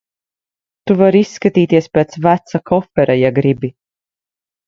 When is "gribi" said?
3.39-3.73